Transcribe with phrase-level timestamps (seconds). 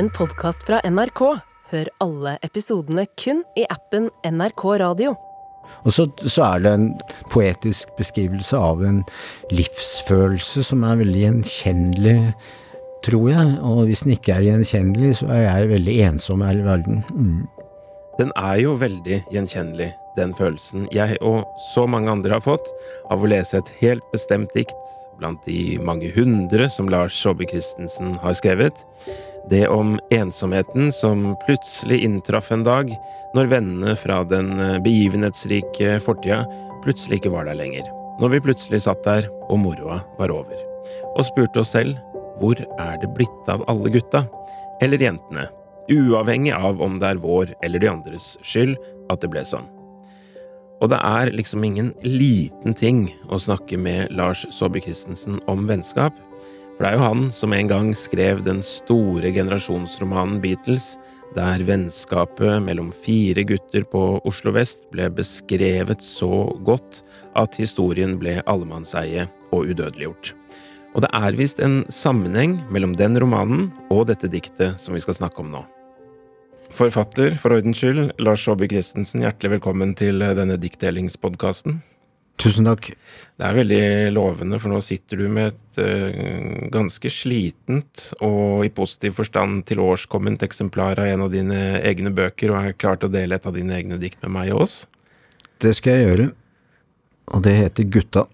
[0.00, 1.20] en podkast fra NRK.
[1.70, 5.12] Hør alle episodene kun i appen NRK Radio.
[5.84, 6.86] Og så, så, er det en
[7.28, 9.02] poetisk beskrivelse av en
[9.52, 12.16] livsfølelse som er veldig gjenkjennelig,
[13.04, 13.52] tror jeg.
[13.60, 17.02] Og hvis den ikke er gjenkjennelig, så er jeg veldig ensom her i verden.
[17.12, 17.42] Mm.
[18.16, 21.44] Den er jo veldig gjenkjennelig, den følelsen jeg og
[21.74, 22.72] så mange andre har fått
[23.12, 24.76] av å lese et helt bestemt dikt
[25.20, 28.80] blant de mange hundre som Lars Saabye Christensen har skrevet.
[29.50, 32.92] Det om ensomheten som plutselig inntraff en dag,
[33.34, 34.52] når vennene fra den
[34.84, 36.44] begivenhetsrike fortida
[36.84, 37.88] plutselig ikke var der lenger.
[38.22, 40.54] Når vi plutselig satt der, og moroa var over.
[41.16, 41.98] Og spurte oss selv
[42.38, 44.22] hvor er det blitt av alle gutta?
[44.80, 45.48] Eller jentene?
[45.90, 48.78] Uavhengig av om det er vår eller de andres skyld
[49.10, 49.66] at det ble sånn.
[50.80, 56.14] Og det er liksom ingen liten ting å snakke med Lars Saabye Christensen om vennskap.
[56.80, 60.94] For det er jo han som en gang skrev den store generasjonsromanen Beatles,
[61.36, 67.02] der vennskapet mellom fire gutter på Oslo vest ble beskrevet så godt
[67.36, 70.32] at historien ble allemannseie og udødeliggjort.
[70.96, 75.20] Og det er visst en sammenheng mellom den romanen og dette diktet som vi skal
[75.20, 75.62] snakke om nå.
[76.72, 81.82] Forfatter, for ordens skyld, Lars Saabye Christensen, hjertelig velkommen til denne diktdelingspodkasten.
[82.40, 82.92] Tusen takk.
[83.40, 88.70] Det er veldig lovende, for nå sitter du med et uh, ganske slitent og i
[88.72, 93.14] positiv forstand tilårskomment eksemplar av en av dine egne bøker, og er klar til å
[93.14, 94.76] dele et av dine egne dikt med meg og oss.
[95.60, 96.30] Det skal jeg gjøre.
[97.30, 98.24] Og det heter Gutta.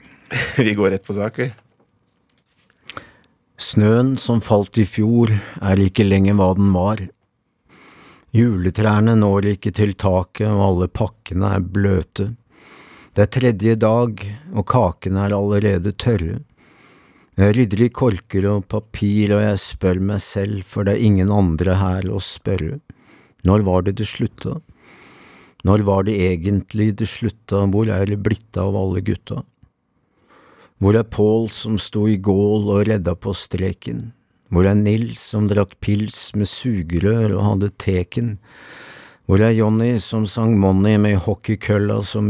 [0.66, 1.50] vi går rett på sak, vi.
[3.56, 5.30] Snøen som falt i fjor,
[5.64, 7.00] er ikke lenger hva den var.
[8.36, 12.34] Juletrærne når ikke til taket, og alle pakkene er bløte.
[13.16, 14.18] Det er tredje dag,
[14.52, 16.42] og kakene er allerede tørre.
[17.40, 21.32] Jeg rydder i korker og papir, og jeg spør meg selv, for det er ingen
[21.32, 22.76] andre her å spørre.
[23.48, 24.58] Når var det det slutta?
[25.64, 29.40] Når var det egentlig det slutta, hvor er det blitt av alle gutta?
[30.76, 34.10] Hvor er Pål som sto i gål og redda på streken?
[34.52, 38.36] Hvor er Nils som drakk pils med sugerør og hadde teken?
[39.24, 42.28] Hvor er Johnny som sang Money med hockeykølla som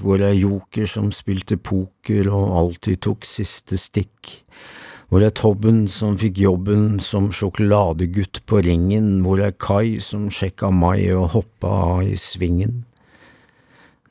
[0.00, 4.38] Hvor er Joker som spilte poker og alltid tok siste stikk?
[5.12, 9.18] Hvor er Tobben som fikk jobben som sjokoladegutt på ringen?
[9.26, 12.86] Hvor er Kai som sjekka meg og hoppa av i svingen?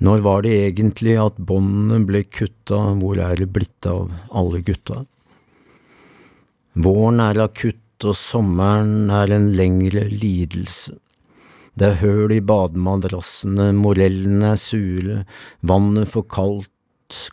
[0.01, 5.03] Når var det egentlig at båndene ble kutta, hvor er det blitt av alle gutta?
[6.73, 10.95] Våren er akutt, og sommeren er en lengre lidelse.
[11.79, 15.21] Det er høl i bademadrassene, morellene er sure,
[15.63, 16.67] vannet for kaldt,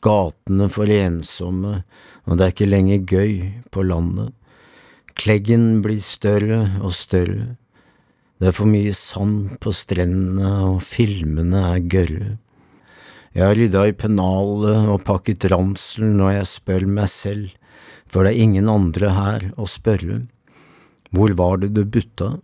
[0.02, 1.80] gatene for ensomme,
[2.26, 3.34] og det er ikke lenger gøy
[3.74, 4.30] på landet.
[5.18, 7.56] Kleggen blir større og større.
[8.38, 12.36] Det er for mye sand på strendene, og filmene er gørre.
[13.34, 17.50] Jeg har rydda i pennalet og pakket ranselen når jeg spør meg selv,
[18.06, 20.22] for det er ingen andre her å spørre.
[21.10, 22.36] Hvor var det du butta?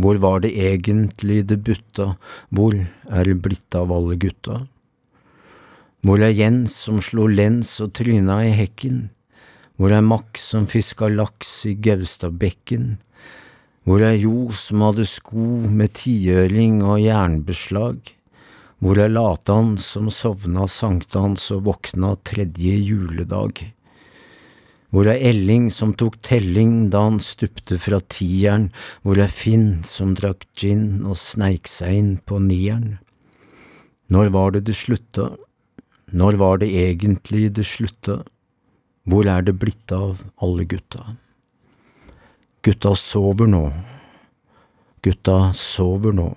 [0.00, 2.14] Hvor var det egentlig det butta,
[2.48, 2.74] hvor
[3.10, 4.66] er det blitt av alle gutta?
[6.02, 9.10] Hvor er Jens som slo lens og tryna i hekken?
[9.76, 12.96] Hvor er Max som fiska laks i Gaustadbekken?
[13.84, 18.00] Hvor er Jo som hadde sko med tiøring og jernbeslag?
[18.82, 23.62] Hvor er Latan som sovna sankthans og våkna tredje juledag?
[24.92, 28.68] Hvor er Elling som tok telling da han stupte fra tieren,
[29.00, 32.98] hvor er Finn som drakk gin og sneik seg inn på nieren?
[34.12, 35.30] Når var det det slutta,
[36.12, 38.20] når var det egentlig det slutta,
[39.08, 41.16] hvor er det blitt av alle gutta?
[42.62, 43.64] Gutta sover nå,
[45.02, 46.28] gutta sover nå,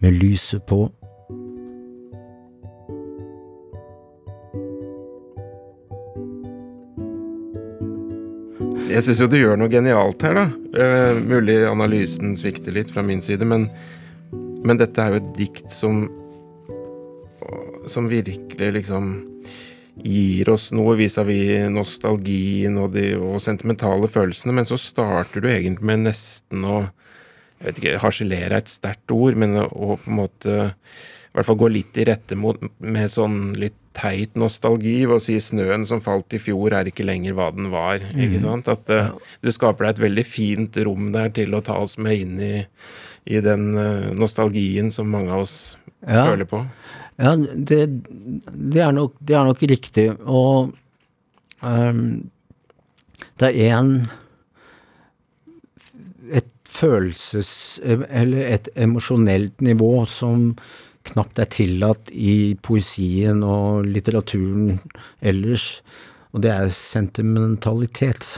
[0.00, 0.86] med lyset på.
[8.96, 10.46] Jeg syns jo du gjør noe genialt her, da.
[10.72, 13.68] Uh, mulig analysen svikter litt fra min side, men,
[14.64, 16.06] men dette er jo et dikt som
[17.86, 19.10] som virkelig liksom
[20.04, 25.86] gir oss noe vis-à-vis nostalgien og de og sentimentale følelsene, men så starter du egentlig
[25.88, 26.80] med nesten å
[27.56, 31.46] jeg vet ikke, harselere er et sterkt ord, men å på en måte i hvert
[31.48, 35.86] fall gå litt i rette mot, med sånn litt teit nostalgi ved å si 'snøen
[35.88, 38.04] som falt i fjor, er ikke lenger hva den var'.
[38.12, 38.20] Mm.
[38.26, 38.68] ikke sant?
[38.68, 42.20] At uh, du skaper deg et veldig fint rom der til å ta oss med
[42.20, 42.66] inn i,
[43.26, 46.26] i den uh, nostalgien som mange av oss ja.
[46.28, 46.62] føler på.
[47.16, 47.80] Ja, det,
[48.52, 50.10] det, er, nok, det er, nok, riktig.
[50.28, 50.74] Og
[51.64, 52.06] um,
[53.40, 53.92] det er én
[56.76, 57.80] følelses...
[57.82, 60.52] eller et emosjonelt nivå som
[61.10, 64.78] knapt er tillatt i poesien og litteraturen
[65.20, 65.80] ellers,
[66.34, 68.36] og det er sentimentalitet.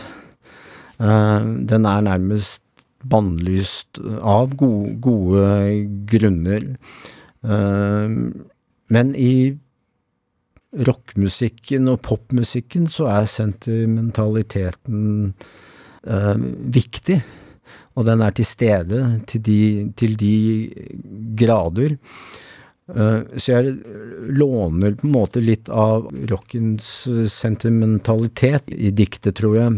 [0.98, 2.62] Eh, den er nærmest
[3.08, 5.46] bannlyst av gode, gode
[6.10, 6.66] grunner.
[7.46, 8.18] Eh,
[8.88, 9.34] men i
[10.76, 15.32] rockmusikken og popmusikken så er sentimentaliteten
[16.04, 16.36] uh,
[16.74, 17.22] viktig.
[17.98, 19.60] Og den er til stede til de,
[19.98, 20.34] til de
[21.38, 21.96] grader.
[22.88, 23.74] Uh, så jeg
[24.32, 26.88] låner på en måte litt av rockens
[27.32, 29.76] sentimentalitet i diktet, tror jeg.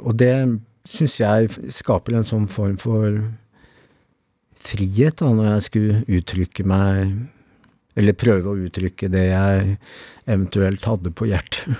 [0.00, 0.34] Og det
[0.88, 3.20] syns jeg skaper en sånn form for
[4.62, 7.14] frihet, da, når jeg skulle uttrykke meg
[7.98, 9.76] eller prøve å uttrykke det jeg
[10.24, 11.72] eventuelt hadde på hjertet.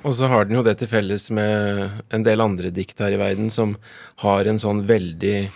[0.00, 3.20] Og så har den jo det til felles med en del andre dikt her i
[3.20, 3.74] verden som
[4.24, 5.50] har en sånn veldig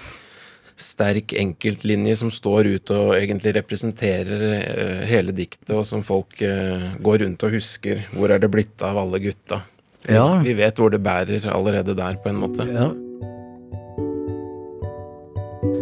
[0.81, 6.95] sterk enkeltlinje som står ut og egentlig representerer uh, hele diktet, og som folk uh,
[7.05, 8.03] går rundt og husker.
[8.15, 9.63] Hvor er det blitt av alle gutta?
[10.11, 10.27] Ja.
[10.45, 12.67] Vi, vet hvor det bærer allerede der, på en måte.
[12.69, 12.91] Ja.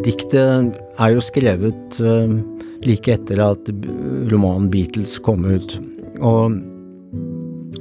[0.02, 2.36] Diktet er jo skrevet uh,
[2.84, 3.72] like etter at
[4.32, 5.78] romanen Beatles kom ut.
[6.22, 6.60] Og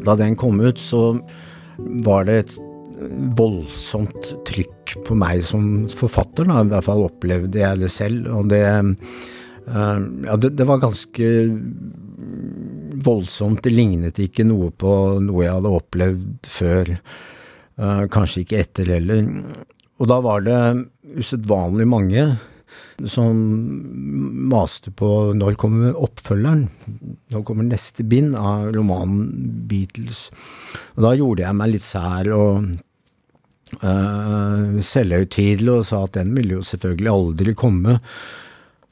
[0.05, 1.15] da den kom ut, så
[2.05, 2.59] var det et
[3.37, 6.61] voldsomt trykk på meg som forfatter, da.
[6.61, 8.29] I hvert fall opplevde jeg det selv.
[8.35, 11.27] Og det uh, Ja, det, det, var ganske
[13.05, 13.63] voldsomt.
[13.65, 16.95] Det lignet ikke noe på noe jeg hadde opplevd før.
[17.79, 19.27] Uh, kanskje ikke etter heller.
[20.01, 20.61] Og da var det
[21.21, 22.25] usedvanlig mange
[23.09, 23.37] som
[24.51, 26.67] maste på når kommer oppfølgeren?
[27.33, 29.27] Når kommer neste bind av romanen
[29.69, 30.29] Beatles?
[30.95, 32.71] Og da gjorde jeg meg litt sær og
[33.79, 37.99] uh, selvhøytidelig og sa at den ville jo selvfølgelig aldri komme.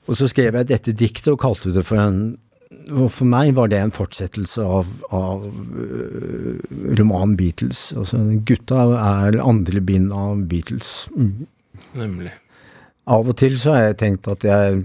[0.09, 2.21] Og så skrev jeg dette diktet og kalte det for en
[2.69, 6.59] og for meg var det en fortsettelse av, av uh,
[6.97, 7.87] romanen Beatles.
[7.97, 11.09] Altså, gutta er andre bind av Beatles.
[11.15, 11.47] Mm.
[11.97, 12.33] Nemlig.
[13.09, 14.83] Av og til så har jeg tenkt at jeg,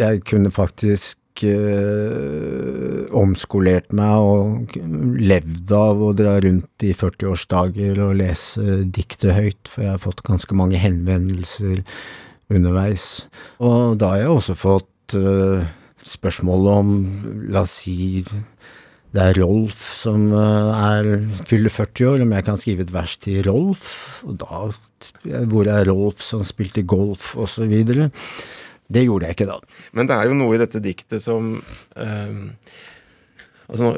[0.00, 1.25] jeg kunne faktisk eh,
[3.16, 4.76] omskolert meg og
[5.20, 10.24] levd av å dra rundt i 40-årsdager og lese diktet høyt, for jeg har fått
[10.26, 11.82] ganske mange henvendelser
[12.52, 13.26] underveis.
[13.62, 15.66] Og da har jeg også fått eh,
[16.06, 16.92] spørsmål om,
[17.52, 18.22] la oss si
[19.16, 21.10] det er Rolf som eh, er,
[21.48, 23.86] fyller 40 år, om jeg kan skrive et vers til Rolf.
[24.26, 24.66] Og da
[25.48, 27.72] Hvor er Rolf som spilte golf, osv.
[28.92, 29.60] Det gjorde jeg ikke da.
[29.96, 31.56] Men det er jo noe i dette diktet som
[31.98, 32.36] øh,
[33.66, 33.88] Altså,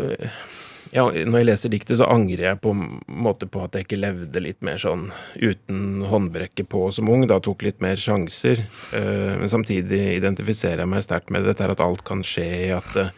[0.94, 4.40] ja, når jeg leser diktet, så angrer jeg på måte på at jeg ikke levde
[4.40, 7.26] litt mer sånn uten håndbrekket på som ung.
[7.28, 8.64] Da tok litt mer sjanser.
[8.96, 12.48] Øh, men samtidig identifiserer jeg meg sterkt med dette at alt kan skje,
[12.78, 13.12] at øh,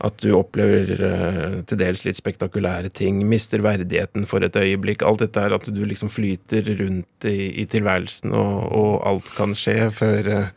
[0.00, 5.04] at du opplever uh, til dels litt spektakulære ting, mister verdigheten for et øyeblikk.
[5.06, 9.52] Alt dette er at du liksom flyter rundt i, i tilværelsen, og, og, alt kan
[9.56, 10.50] skje før uh,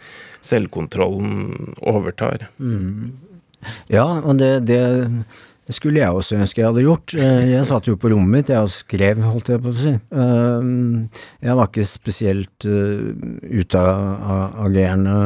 [0.43, 2.47] selvkontrollen overtar.
[2.57, 3.13] Mm.
[3.91, 4.81] Ja, og det, det,
[5.67, 7.13] det, skulle jeg også ønske jeg hadde gjort.
[7.15, 9.93] Eh, jeg satt jo på rommet mitt, jeg skrev, holdt jeg på å si.
[11.43, 12.59] Jeg var ikke spesielt
[13.61, 15.17] utagerende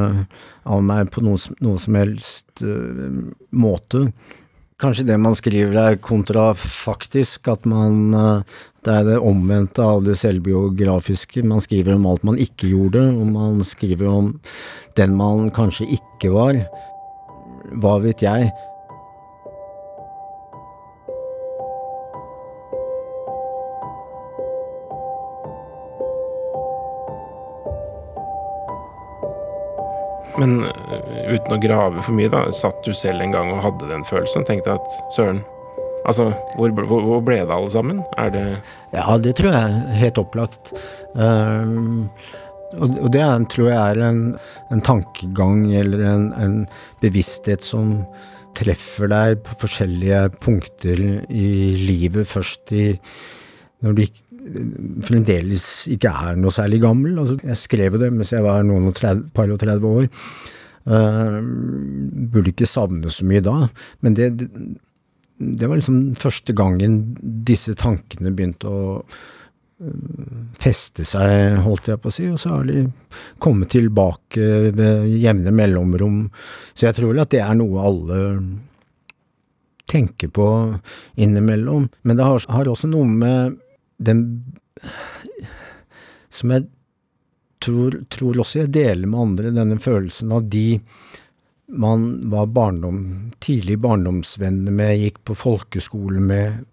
[0.67, 1.37] av meg på noe,
[1.81, 2.63] som helst
[3.49, 4.11] måte.
[4.77, 8.13] Kanskje det man skriver er kontrafaktisk, at man
[8.87, 11.43] Det er det omvendte av det selvbiografiske.
[11.43, 14.39] Man skriver om alt man ikke gjorde, og man skriver om
[14.95, 16.61] den man kanskje ikke var.
[17.81, 18.51] Hva vet jeg?
[30.37, 33.91] Men uh, uten å grave for mye, da, satt du selv en gang og hadde
[33.91, 35.43] den følelsen og tenkte at søren,
[36.07, 38.03] altså hvor, hvor, hvor, ble det alle sammen?
[38.21, 38.45] Er det
[38.95, 40.73] Ja, det tror jeg er helt opplagt.
[41.13, 42.09] Um,
[42.75, 44.21] og, det er, tror jeg er en,
[44.73, 46.57] en tankegang eller en, en,
[47.03, 48.01] bevissthet som
[48.57, 52.27] treffer deg på forskjellige punkter i livet.
[52.27, 52.87] Først i
[53.85, 54.23] når du ikke
[55.05, 57.17] fremdeles ikke er noe særlig gammel.
[57.21, 60.09] Altså, jeg skrev det mens jeg var noen og 30, par og 30 år.
[60.87, 61.39] Uh,
[62.31, 63.65] burde ikke savne så mye da,
[64.05, 64.45] men det, det,
[65.35, 72.07] det var liksom første gangen disse tankene begynte å uh, feste seg, holdt jeg på
[72.07, 72.85] å si, og så har de
[73.43, 76.23] kommet tilbake ved jevne mellomrom.
[76.71, 78.23] Så jeg tror vel at det er noe alle
[79.87, 80.47] tenker på
[81.15, 81.87] innimellom.
[82.01, 83.59] Men det har, har også noe med
[83.97, 84.23] den
[86.29, 86.67] som jeg
[87.63, 90.81] tror, tror også jeg deler med andre, denne følelsen av de
[91.67, 96.63] man var barndom, tidlig barndomsvenner med, gikk på folkeskole med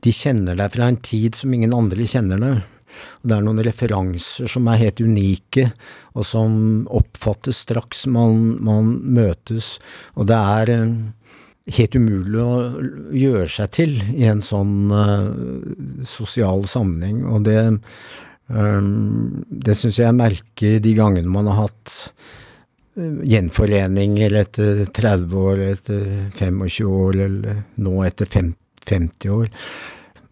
[0.00, 2.60] De kjenner deg fra en tid som ingen andre kjenner deg.
[3.20, 5.66] Og det er noen referanser som er helt unike,
[6.14, 6.54] og som
[6.88, 9.74] oppfattes straks man, man møtes.
[10.16, 10.94] Og det er eh,
[11.68, 12.54] helt umulig å
[13.14, 17.22] gjøre seg til i en sånn uh, sosial sammenheng.
[17.28, 17.58] Og det,
[18.48, 21.94] um, det syns jeg jeg merker de gangene man har hatt
[22.96, 26.04] uh, gjenforeninger etter 30 år, etter
[26.40, 29.50] 25 år, eller nå etter 50 år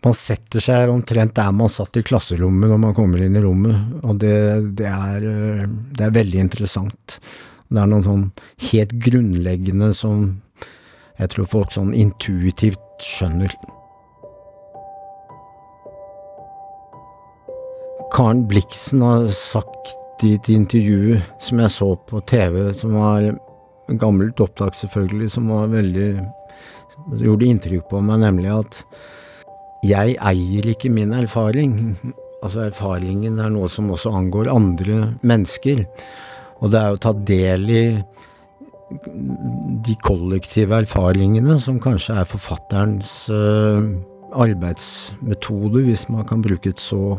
[0.04, 3.96] man setter seg omtrent der man satt i klasserommet når man kommer inn i rommet,
[4.06, 4.34] og det,
[4.78, 7.18] det, er, det er, veldig interessant.
[7.68, 8.28] Det er noe sånn
[8.70, 10.28] helt grunnleggende som
[11.18, 13.52] jeg tror folk sånn intuitivt skjønner.
[18.14, 23.28] Karen Bliksen har sagt i et intervju som jeg så på TV, som var
[24.00, 26.08] gammelt opptak selvfølgelig, som var veldig
[27.22, 28.80] gjorde inntrykk på meg, nemlig at
[29.86, 31.76] jeg eier ikke min erfaring.
[32.42, 35.84] Altså erfaringen er noe som også angår andre mennesker.
[36.58, 37.82] Og det er å ta del i
[38.88, 43.84] de kollektive erfaringene som kanskje er forfatterens uh,
[44.32, 47.18] arbeidsmetode, hvis man kan bruke et så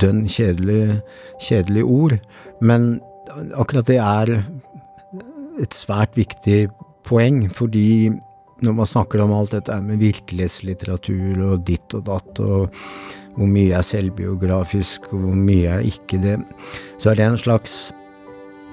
[0.00, 1.00] dønn kjedelig,
[1.42, 2.18] kjedelig ord.
[2.62, 2.98] Men
[3.54, 4.36] akkurat det er
[5.62, 6.68] et svært viktig
[7.06, 8.12] poeng, fordi
[8.64, 12.74] når man snakker om alt dette med virkelighetslitteratur og ditt og datt, og
[13.34, 16.38] hvor mye er selvbiografisk, og hvor mye er ikke det,
[16.98, 17.92] så er det en slags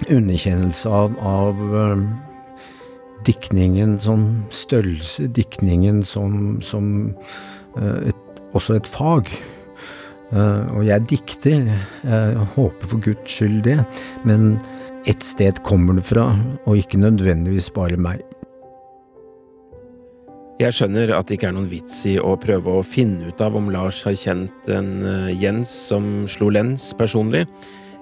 [0.10, 2.06] underkjennelse av, av um,
[3.28, 7.14] diktningen som størrelse, diktningen som, som
[7.78, 9.32] uh, et, også et fag.
[10.32, 11.72] Uh, og jeg dikter,
[12.08, 13.82] jeg håper for guds skyld det,
[14.24, 14.56] men
[15.10, 16.30] et sted kommer det fra,
[16.66, 18.22] og ikke nødvendigvis bare meg.
[20.62, 23.56] Jeg skjønner at det ikke er noen vits i å prøve å finne ut av
[23.58, 27.48] om Lars har kjent en eh, Jens som slo lens personlig,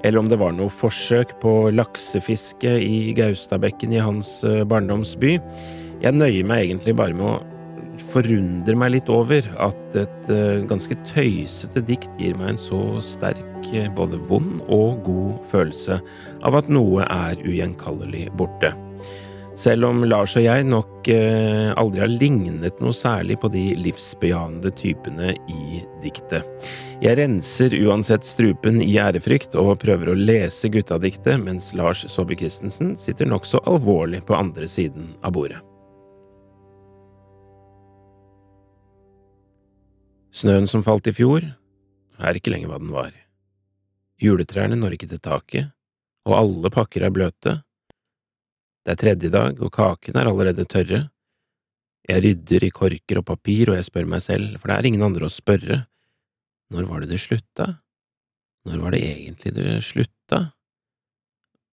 [0.04, 5.38] eller om det var noe forsøk på laksefiske i Gaustadbekken i hans eh, barndomsby.
[6.00, 7.38] Jeg nøyer meg egentlig bare med å
[8.10, 13.46] forundre meg litt over at et eh, ganske tøysete dikt gir meg en så sterk,
[13.96, 16.00] både vond og god følelse
[16.48, 18.72] av at noe er ugjenkallelig borte.
[19.60, 24.72] Selv om Lars og jeg nok eh, aldri har lignet noe særlig på de livsbejaende
[24.80, 26.48] typene i diktet.
[27.00, 32.96] Jeg renser uansett strupen i ærefrykt og prøver å lese guttadiktet, mens Lars Saabye Christensen
[33.00, 35.62] sitter nokså alvorlig på andre siden av bordet.
[40.36, 41.48] Snøen som falt i fjor,
[42.20, 43.16] er ikke lenger hva den var.
[44.20, 45.72] Juletrærne når ikke til taket,
[46.28, 47.60] og alle pakker er bløte
[48.90, 51.04] det er tredje dag, og kakene er allerede tørre.
[52.10, 55.04] Jeg rydder i korker og papir, og jeg spør meg selv, for det er ingen
[55.06, 55.84] andre å spørre,
[56.70, 57.80] når var det det slutta?
[58.66, 60.52] Når var det egentlig det slutta?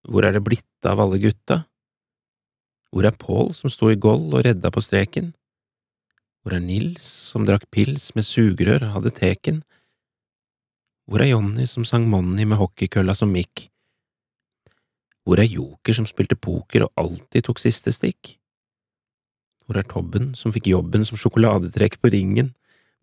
[0.07, 1.65] Hvor er det blitt av alle gutta?
[2.91, 5.33] Hvor er Pål som sto i goll og redda på streken?
[6.41, 9.61] Hvor er Nils som drakk pils med sugerør, hadde teken?
[11.07, 13.67] Hvor er Jonny som sang Monny med hockeykølla som mikk?
[15.27, 18.37] Hvor er Joker som spilte poker og alltid tok siste stikk?
[19.67, 22.53] Hvor er Tobben som fikk jobben som sjokoladetrekk på ringen?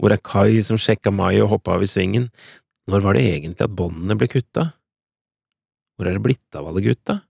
[0.01, 2.31] Hvor er Kai som sjekka Mai og hoppa av i svingen?
[2.91, 4.73] Når var det egentlig at båndene ble kutta?
[5.95, 7.21] Hvor er det blitt av alle gutta?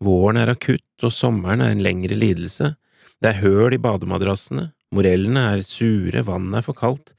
[0.00, 2.74] Våren er akutt, og sommeren er en lengre lidelse.
[3.20, 7.12] Det er høl i bademadrassene, morellene er sure, vannet er for kaldt,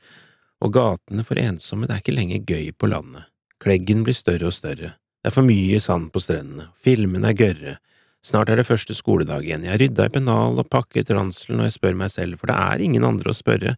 [0.62, 3.28] og gatene for ensomme, det er ikke lenger gøy på landet.
[3.62, 4.96] Kleggen blir større og større.
[5.22, 7.76] Det er for mye sand på strendene, filmene er gørre,
[8.26, 11.78] snart er det første skoledag igjen, jeg rydda i pennal og pakket ranselen og jeg
[11.78, 13.76] spør meg selv, for det er ingen andre å spørre,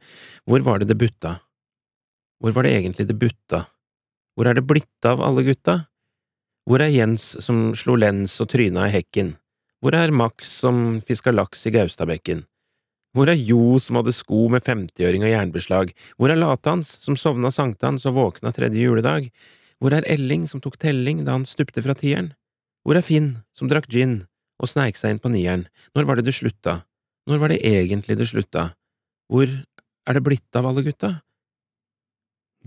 [0.47, 1.37] hvor var det det butta?
[2.43, 3.65] Hvor var det egentlig det butta?
[4.35, 5.85] Hvor er det blitt av alle gutta?
[6.67, 9.35] Hvor er Jens som slo lens og tryna i hekken?
[9.83, 12.45] Hvor er Max som fiska laks i Gaustadbekken?
[13.13, 15.91] Hvor er Jo som hadde sko med femtiøring og jernbeslag?
[16.17, 19.27] Hvor er Latans som sovna sankthans og våkna tredje juledag?
[19.77, 22.31] Hvor er Elling som tok telling da han stupte fra tieren?
[22.83, 24.23] Hvor er Finn som drakk gin
[24.61, 25.67] og sneik seg inn på nieren?
[25.95, 26.81] Når var det det slutta?
[27.29, 28.73] Når var det egentlig det slutta?
[29.31, 31.15] Hvor er det blitt av alle gutta?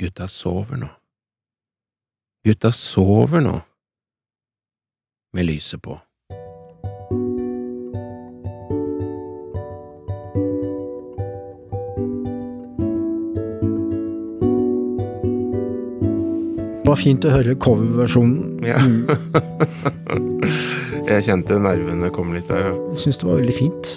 [0.01, 0.89] Gutta sover nå.
[2.47, 3.55] Gutta sover nå,
[5.35, 5.97] med lyset på.
[16.87, 18.63] Det var fint å høre coverversjonen.
[18.63, 18.79] Ja.
[21.11, 22.71] jeg kjente nervene komme litt der.
[22.71, 22.77] Ja.
[22.95, 23.93] Jeg syns det var veldig fint.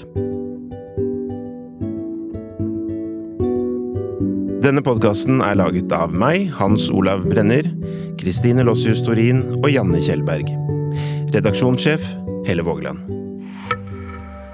[4.59, 7.65] Denne podkasten er laget av meg, Hans Olav Brenner,
[8.19, 10.51] Kristine Lossius Torin og Janne Kjellberg.
[11.33, 12.03] Redaksjonssjef
[12.45, 13.07] Helle Vågeland.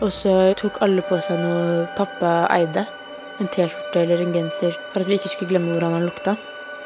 [0.03, 2.85] Og så tok alle på seg noe pappa eide.
[3.41, 6.37] En T-skjorte eller en genser, for at vi ikke skulle glemme hvordan han lukta.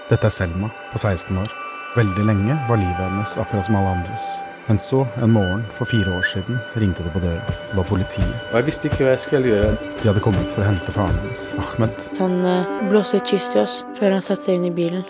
[0.09, 1.51] Dette er Selma, på 16 år.
[1.97, 4.39] Veldig lenge var livet hennes akkurat som alle andres.
[4.69, 7.41] Men så, en morgen for fire år siden, ringte det på døra.
[7.71, 8.35] Det var politiet.
[8.51, 9.71] Og jeg visste ikke hva jeg skulle gjøre.
[10.03, 12.03] De hadde kommet for å hente faren hennes, Ahmed.
[12.19, 15.01] Han eh, blåste et kyss til oss før han satte seg inn i bilen.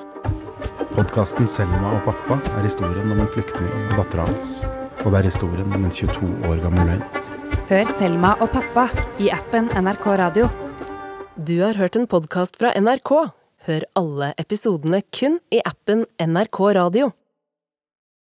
[0.96, 4.50] Podkasten Selma og pappa er historien om en flyktning og dattera hans.
[5.04, 7.06] Og det er historien om en 22 år gammel løgn.
[7.68, 8.88] Hør Selma og pappa
[9.20, 10.48] i appen NRK Radio.
[11.36, 13.18] Du har hørt en podkast fra NRK.
[13.68, 17.12] Hør alle episodene kun i appen NRK Radio.